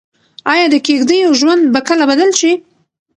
[0.51, 2.51] ايا د کيږديو ژوند به کله بدل شي؟